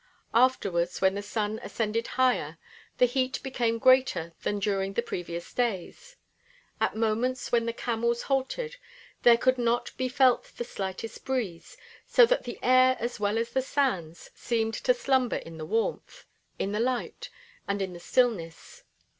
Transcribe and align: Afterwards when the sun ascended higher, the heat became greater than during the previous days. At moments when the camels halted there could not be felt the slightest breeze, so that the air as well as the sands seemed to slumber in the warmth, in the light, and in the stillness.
Afterwards 0.33 0.99
when 0.99 1.13
the 1.13 1.21
sun 1.21 1.59
ascended 1.61 2.07
higher, 2.17 2.57
the 2.97 3.05
heat 3.05 3.39
became 3.43 3.77
greater 3.77 4.33
than 4.41 4.57
during 4.57 4.93
the 4.93 5.03
previous 5.03 5.53
days. 5.53 6.15
At 6.79 6.95
moments 6.95 7.51
when 7.51 7.67
the 7.67 7.71
camels 7.73 8.23
halted 8.23 8.77
there 9.21 9.37
could 9.37 9.59
not 9.59 9.95
be 9.97 10.09
felt 10.09 10.45
the 10.57 10.63
slightest 10.63 11.23
breeze, 11.23 11.77
so 12.07 12.25
that 12.25 12.45
the 12.45 12.57
air 12.63 12.97
as 12.99 13.19
well 13.19 13.37
as 13.37 13.51
the 13.51 13.61
sands 13.61 14.31
seemed 14.33 14.73
to 14.73 14.95
slumber 14.95 15.35
in 15.35 15.59
the 15.59 15.67
warmth, 15.67 16.25
in 16.57 16.71
the 16.71 16.79
light, 16.79 17.29
and 17.67 17.79
in 17.79 17.93
the 17.93 17.99
stillness. 17.99 18.81